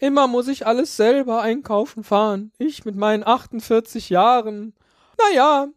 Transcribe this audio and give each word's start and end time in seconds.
Immer 0.00 0.28
muss 0.28 0.48
ich 0.48 0.66
alles 0.66 0.96
selber 0.96 1.42
einkaufen 1.42 2.04
fahren. 2.04 2.52
Ich 2.58 2.86
mit 2.86 2.96
meinen 2.96 3.22
48 3.22 4.08
Jahren. 4.08 4.72
Naja, 5.18 5.68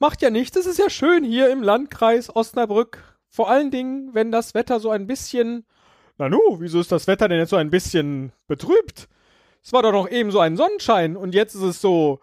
macht 0.00 0.22
ja 0.22 0.30
nichts. 0.30 0.56
Es 0.56 0.66
ist 0.66 0.78
ja 0.78 0.90
schön 0.90 1.22
hier 1.22 1.50
im 1.50 1.62
Landkreis 1.62 2.34
Osnabrück. 2.34 2.98
Vor 3.28 3.48
allen 3.48 3.70
Dingen, 3.70 4.12
wenn 4.12 4.32
das 4.32 4.54
Wetter 4.54 4.80
so 4.80 4.90
ein 4.90 5.06
bisschen. 5.06 5.64
Nanu, 6.18 6.56
wieso 6.58 6.80
ist 6.80 6.90
das 6.90 7.06
Wetter 7.06 7.28
denn 7.28 7.38
jetzt 7.38 7.50
so 7.50 7.56
ein 7.56 7.70
bisschen 7.70 8.32
betrübt? 8.48 9.08
Es 9.62 9.72
war 9.72 9.82
doch 9.82 9.92
noch 9.92 10.10
eben 10.10 10.32
so 10.32 10.40
ein 10.40 10.56
Sonnenschein 10.56 11.16
und 11.16 11.32
jetzt 11.32 11.54
ist 11.54 11.62
es 11.62 11.80
so. 11.80 12.18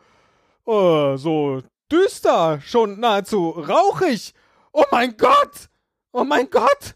Äh, 0.68 1.16
so 1.16 1.64
düster, 1.90 2.60
schon 2.60 3.00
nahezu 3.00 3.52
rauchig. 3.52 4.34
Oh 4.74 4.84
mein 4.92 5.16
Gott! 5.16 5.70
Oh 6.12 6.26
mein 6.26 6.50
Gott! 6.50 6.96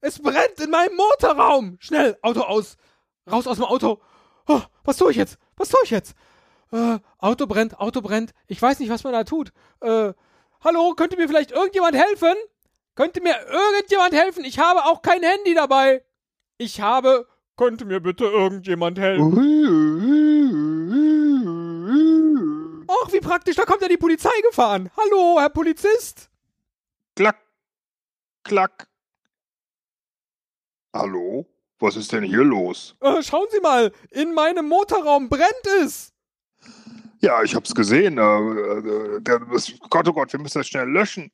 Es 0.00 0.18
brennt 0.18 0.58
in 0.60 0.70
meinem 0.70 0.96
Motorraum! 0.96 1.76
Schnell, 1.78 2.18
Auto 2.20 2.40
aus! 2.40 2.76
Raus 3.30 3.46
aus 3.46 3.56
dem 3.56 3.64
Auto! 3.64 4.00
Oh, 4.48 4.60
was 4.84 4.96
tue 4.96 5.10
ich 5.12 5.16
jetzt? 5.16 5.38
Was 5.56 5.68
tue 5.68 5.80
ich 5.84 5.90
jetzt? 5.90 6.14
Äh, 6.72 6.98
Auto 7.18 7.46
brennt, 7.46 7.78
Auto 7.78 8.00
brennt. 8.00 8.32
Ich 8.48 8.60
weiß 8.60 8.80
nicht, 8.80 8.90
was 8.90 9.04
man 9.04 9.12
da 9.12 9.24
tut. 9.24 9.52
Äh, 9.80 10.12
hallo, 10.64 10.94
könnte 10.96 11.16
mir 11.16 11.28
vielleicht 11.28 11.52
irgendjemand 11.52 11.94
helfen? 11.94 12.34
Könnte 12.94 13.20
mir 13.20 13.36
irgendjemand 13.46 14.12
helfen? 14.12 14.44
Ich 14.44 14.58
habe 14.58 14.84
auch 14.84 15.02
kein 15.02 15.22
Handy 15.22 15.54
dabei. 15.54 16.04
Ich 16.58 16.80
habe. 16.80 17.28
Könnte 17.56 17.84
mir 17.84 18.00
bitte 18.00 18.24
irgendjemand 18.24 18.98
helfen? 18.98 19.38
Ach, 22.88 23.12
wie 23.12 23.20
praktisch, 23.20 23.56
da 23.56 23.64
kommt 23.64 23.82
ja 23.82 23.88
die 23.88 23.96
Polizei 23.96 24.30
gefahren. 24.48 24.90
Hallo, 24.96 25.38
Herr 25.38 25.50
Polizist. 25.50 26.30
Klack, 27.14 27.38
klack. 28.42 28.88
Hallo? 30.94 31.46
Was 31.82 31.96
ist 31.96 32.12
denn 32.12 32.22
hier 32.22 32.44
los? 32.44 32.94
Äh, 33.00 33.24
schauen 33.24 33.48
Sie 33.50 33.58
mal, 33.58 33.90
in 34.10 34.34
meinem 34.34 34.68
Motorraum 34.68 35.28
brennt 35.28 35.66
es. 35.82 36.12
Ja, 37.20 37.42
ich 37.42 37.56
hab's 37.56 37.74
gesehen. 37.74 38.18
Äh, 38.18 38.22
äh, 38.22 39.20
Gott, 39.90 40.06
oh 40.08 40.12
Gott, 40.12 40.32
wir 40.32 40.38
müssen 40.38 40.58
das 40.58 40.68
schnell 40.68 40.88
löschen. 40.88 41.32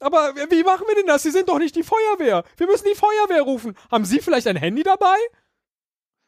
Aber 0.00 0.34
wie 0.50 0.62
machen 0.64 0.84
wir 0.86 0.94
denn 0.94 1.06
das? 1.06 1.22
Sie 1.22 1.30
sind 1.30 1.48
doch 1.48 1.58
nicht 1.58 1.74
die 1.76 1.82
Feuerwehr. 1.82 2.44
Wir 2.58 2.66
müssen 2.66 2.86
die 2.86 2.94
Feuerwehr 2.94 3.40
rufen. 3.40 3.74
Haben 3.90 4.04
Sie 4.04 4.20
vielleicht 4.20 4.46
ein 4.48 4.56
Handy 4.56 4.82
dabei? 4.82 5.16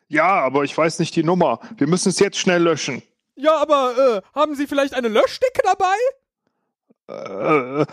Ja, 0.08 0.40
aber 0.40 0.64
ich 0.64 0.76
weiß 0.76 0.98
nicht 0.98 1.14
die 1.14 1.22
Nummer. 1.24 1.60
Wir 1.76 1.88
müssen 1.88 2.08
es 2.08 2.18
jetzt 2.18 2.38
schnell 2.38 2.62
löschen. 2.62 3.02
Ja, 3.34 3.56
aber 3.56 4.22
äh, 4.24 4.38
haben 4.38 4.54
Sie 4.54 4.66
vielleicht 4.66 4.94
eine 4.94 5.08
Löschdecke 5.08 5.60
dabei? 5.62 5.96
Äh, 7.08 7.82
äh, 7.82 7.86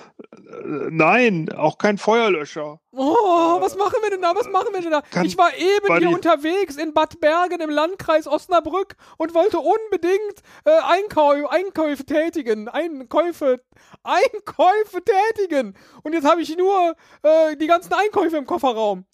nein, 0.98 1.52
auch 1.52 1.78
kein 1.78 1.98
Feuerlöscher. 1.98 2.80
Oh, 2.92 3.62
was 3.62 3.76
machen 3.76 3.98
wir 4.02 4.10
denn 4.10 4.22
da? 4.22 4.36
Was 4.36 4.50
machen 4.50 4.74
wir 4.74 4.82
denn 4.82 4.92
da? 4.92 5.02
Kann 5.02 5.26
ich 5.26 5.38
war 5.38 5.56
eben 5.56 5.98
hier 5.98 6.10
unterwegs 6.10 6.78
in 6.78 6.94
Bad 6.94 7.20
Bergen 7.20 7.62
im 7.62 7.70
Landkreis 7.70 8.28
Osnabrück 8.28 8.96
und 9.18 9.34
wollte 9.34 9.60
unbedingt 9.60 10.42
äh, 10.66 10.72
Einkau 10.84 11.48
Einkäufe 11.48 12.06
tätigen. 12.06 12.68
Einkäufe, 12.68 13.62
Einkäufe 14.04 15.02
tätigen. 15.04 15.76
Und 16.04 16.14
jetzt 16.14 16.26
habe 16.26 16.42
ich 16.42 16.56
nur 16.56 16.96
äh, 17.24 17.56
die 17.58 17.68
ganzen 17.68 17.94
Einkäufe 17.94 18.38
im 18.38 18.46
Kofferraum. 18.46 19.06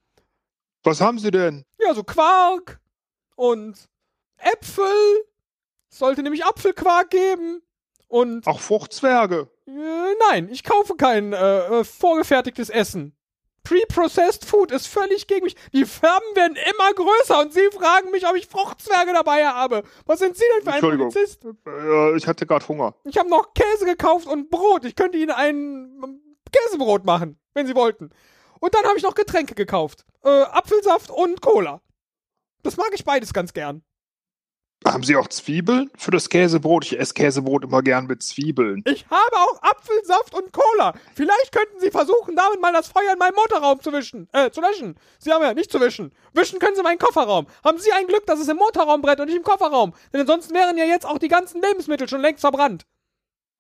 Was 0.84 1.02
haben 1.02 1.20
Sie 1.20 1.32
denn? 1.32 1.66
Ja, 1.80 1.94
so 1.94 2.04
Quark 2.04 2.80
und 3.36 3.90
Äpfel. 4.38 5.26
Es 5.92 6.00
sollte 6.00 6.24
nämlich 6.24 6.46
Apfelquark 6.46 7.10
geben. 7.10 7.62
Und 8.08 8.48
Auch 8.48 8.60
Fruchtzwerge. 8.60 9.50
Äh, 9.70 10.16
nein, 10.30 10.50
ich 10.52 10.64
kaufe 10.64 10.96
kein 10.96 11.34
äh, 11.34 11.80
äh, 11.80 11.84
vorgefertigtes 11.84 12.70
Essen. 12.70 13.16
Pre-processed 13.64 14.46
Food 14.46 14.72
ist 14.72 14.88
völlig 14.88 15.28
gegen 15.28 15.44
mich. 15.44 15.56
Die 15.74 15.86
Firmen 15.86 16.36
werden 16.36 16.56
immer 16.56 16.94
größer 16.94 17.40
und 17.40 17.54
Sie 17.54 17.70
fragen 17.72 18.10
mich, 18.10 18.28
ob 18.28 18.36
ich 18.36 18.48
Fruchtzwerge 18.48 19.14
dabei 19.14 19.46
habe. 19.46 19.84
Was 20.06 20.20
sind 20.20 20.36
Sie 20.36 20.46
denn 20.56 20.64
für 20.64 20.74
ein. 20.74 20.82
Polizist? 20.82 21.46
Äh, 21.46 22.18
ich 22.18 22.28
hatte 22.28 22.48
gerade 22.48 22.68
Hunger. 22.68 22.96
Ich 23.04 23.18
habe 23.18 23.30
noch 23.30 23.54
Käse 23.54 23.86
gekauft 23.86 24.28
und 24.28 24.50
Brot. 24.50 24.86
Ich 24.86 24.96
könnte 24.96 25.18
Ihnen 25.18 25.32
ein 25.32 25.56
ähm, 26.04 26.22
Käsebrot 26.52 27.06
machen, 27.06 27.40
wenn 27.54 27.68
Sie 27.68 27.76
wollten. 27.76 28.10
Und 28.60 28.74
dann 28.74 28.86
habe 28.86 28.98
ich 28.98 29.04
noch 29.04 29.16
Getränke 29.16 29.56
gekauft. 29.56 30.06
Äh, 30.24 30.30
Apfelsaft 30.30 31.12
und 31.12 31.42
Cola. 31.42 31.82
Das 32.64 32.76
mag 32.76 32.90
ich 32.94 33.06
beides 33.06 33.34
ganz 33.34 33.54
gern. 33.54 33.84
Haben 34.88 35.04
Sie 35.04 35.18
auch 35.18 35.28
Zwiebeln 35.28 35.92
für 35.98 36.12
das 36.12 36.30
Käsebrot? 36.30 36.86
Ich 36.86 36.98
esse 36.98 37.14
Käsebrot 37.14 37.66
immer 37.66 37.82
gern 37.82 38.08
mit 38.08 38.24
Zwiebeln. 38.24 38.82
Ich 38.86 39.06
habe 39.10 39.36
auch 39.36 39.62
Apfelsaft 39.62 40.34
und 40.34 40.54
Cola. 40.54 40.94
Vielleicht 41.16 41.52
könnten 41.52 41.82
Sie 41.82 41.92
versuchen, 41.92 42.36
damit 42.38 42.62
mal 42.62 42.72
das 42.72 42.88
Feuer 42.88 43.12
in 43.12 43.20
meinem 43.20 43.36
Motorraum 43.36 43.82
zu 43.82 43.92
wischen. 43.92 44.30
Äh, 44.32 44.52
zu 44.52 44.62
löschen. 44.62 44.98
Sie 45.20 45.34
haben 45.34 45.44
ja 45.44 45.54
nicht 45.54 45.70
zu 45.70 45.82
wischen. 45.82 46.14
Wischen 46.34 46.60
können 46.60 46.78
Sie 46.78 46.82
meinen 46.82 46.98
Kofferraum. 46.98 47.48
Haben 47.64 47.78
Sie 47.78 47.92
ein 47.92 48.08
Glück, 48.08 48.26
dass 48.26 48.40
es 48.40 48.48
im 48.48 48.56
Motorraum 48.56 49.02
brennt 49.02 49.20
und 49.20 49.28
nicht 49.28 49.36
im 49.36 49.44
Kofferraum. 49.44 49.94
Denn 50.14 50.22
ansonsten 50.22 50.54
wären 50.54 50.78
ja 50.78 50.86
jetzt 50.86 51.06
auch 51.06 51.18
die 51.18 51.28
ganzen 51.28 51.62
Lebensmittel 51.62 52.08
schon 52.08 52.22
längst 52.22 52.42
verbrannt. 52.42 52.86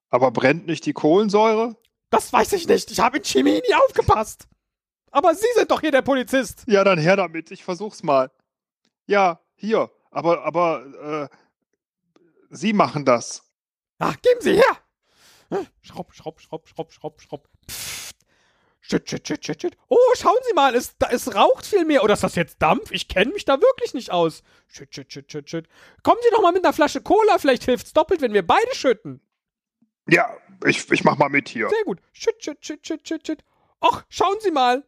Aber 0.10 0.32
brennt 0.32 0.68
nicht 0.68 0.86
die 0.86 0.94
Kohlensäure? 0.94 1.76
Das 2.12 2.32
weiß 2.32 2.54
ich 2.54 2.68
nicht. 2.68 2.92
Ich 2.92 3.00
habe 3.02 3.18
in 3.18 3.24
Chemie 3.26 3.62
nie 3.68 3.76
aufgepasst. 3.76 4.48
Aber 5.12 5.36
Sie 5.36 5.48
sind 5.56 5.70
doch 5.70 5.82
hier 5.82 5.92
der 5.92 6.02
Polizist. 6.02 6.64
Ja, 6.66 6.86
dann 6.86 6.98
her 6.98 7.18
damit. 7.18 7.52
Ich 7.52 7.64
versuch's 7.64 8.04
mal. 8.04 8.32
Ja, 9.06 9.42
hier. 9.56 9.92
Aber, 10.12 10.44
aber, 10.44 11.30
äh, 11.32 11.36
Sie 12.50 12.74
machen 12.74 13.06
das. 13.06 13.44
Ach, 14.00 14.16
geben 14.22 14.42
Sie 14.42 14.56
her. 14.56 14.78
Schraub, 15.82 16.14
schraub, 16.14 16.40
schraub, 16.40 16.68
schraub, 16.68 16.92
schraub, 16.92 17.22
schraub. 17.22 17.50
Pfft. 17.70 18.16
Shit, 18.82 19.08
shit, 19.08 19.28
shit, 19.28 19.46
shit, 19.46 19.62
shit. 19.62 19.78
Oh, 19.88 19.98
schauen 20.16 20.40
Sie 20.48 20.54
mal, 20.54 20.74
es, 20.74 20.98
da, 20.98 21.10
es 21.12 21.36
raucht 21.36 21.66
viel 21.66 21.86
mehr. 21.86 22.04
Oder 22.04 22.16
ist 22.16 22.24
das 22.24 22.34
jetzt 22.36 22.60
Dampf? 22.60 22.92
Ich 22.92 23.08
kenne 23.08 23.32
mich 23.32 23.46
da 23.46 23.62
wirklich 23.62 23.94
nicht 23.94 24.12
aus. 24.12 24.42
Shit, 24.68 24.94
shit, 24.96 25.12
shit, 25.14 25.32
shit, 25.32 25.48
shit. 25.48 25.68
Kommen 26.02 26.20
Sie 26.24 26.30
doch 26.32 26.42
mal 26.42 26.52
mit 26.52 26.64
einer 26.64 26.74
Flasche 26.74 27.02
Cola. 27.02 27.38
Vielleicht 27.38 27.66
hilft's 27.66 27.94
doppelt, 27.94 28.22
wenn 28.22 28.34
wir 28.34 28.46
beide 28.46 28.74
schütten. 28.74 29.22
Ja, 30.08 30.36
ich, 30.66 30.90
ich 30.92 31.04
mach 31.04 31.18
mal 31.18 31.30
mit 31.30 31.50
hier. 31.50 31.70
Sehr 31.70 31.84
gut. 31.86 32.00
Shit, 32.14 32.44
shit, 32.44 32.66
shit, 32.66 32.86
shit, 32.86 33.08
shit, 33.08 33.28
shit. 33.28 33.44
Och, 33.80 34.04
schauen 34.10 34.38
Sie 34.40 34.52
mal. 34.52 34.84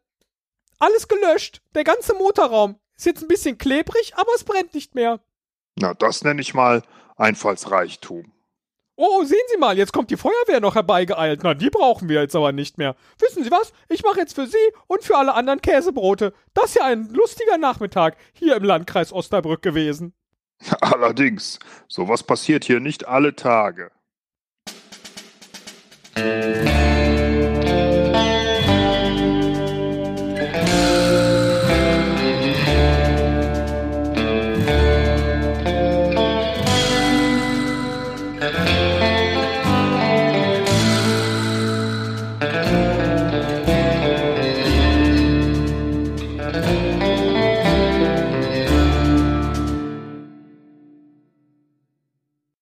Alles 0.80 1.08
gelöscht. 1.08 1.62
Der 1.76 1.84
ganze 1.84 2.16
Motorraum. 2.16 2.80
Ist 3.02 3.06
jetzt 3.06 3.24
ein 3.24 3.28
bisschen 3.28 3.58
klebrig, 3.58 4.14
aber 4.16 4.30
es 4.36 4.44
brennt 4.44 4.76
nicht 4.76 4.94
mehr. 4.94 5.20
Na, 5.76 5.96
das 5.96 6.24
nenne 6.24 6.40
ich 6.40 6.54
mal 6.54 6.84
Einfallsreichtum. 7.18 8.32
Oh, 8.96 9.24
sehen 9.24 9.40
Sie 9.52 9.58
mal, 9.58 9.76
jetzt 9.76 9.92
kommt 9.92 10.12
die 10.12 10.18
Feuerwehr 10.18 10.60
noch 10.60 10.76
herbeigeeilt. 10.76 11.40
Na, 11.42 11.56
die 11.56 11.72
brauchen 11.72 12.10
wir 12.10 12.22
jetzt 12.22 12.36
aber 12.36 12.52
nicht 12.52 12.78
mehr. 12.78 12.96
Wissen 13.18 13.44
Sie 13.44 13.50
was? 13.50 13.74
Ich 13.90 14.04
mache 14.04 14.20
jetzt 14.20 14.36
für 14.36 14.46
Sie 14.46 14.56
und 14.86 15.04
für 15.04 15.18
alle 15.18 15.34
anderen 15.34 15.64
Käsebrote. 15.64 16.32
Das 16.54 16.66
ist 16.66 16.76
ja 16.76 16.86
ein 16.86 17.10
lustiger 17.10 17.58
Nachmittag 17.58 18.18
hier 18.34 18.56
im 18.56 18.64
Landkreis 18.64 19.12
Osnabrück 19.12 19.64
gewesen. 19.64 20.14
Allerdings, 20.82 21.58
sowas 21.88 22.22
passiert 22.22 22.66
hier 22.66 22.80
nicht 22.80 23.08
alle 23.08 23.36
Tage. 23.36 23.90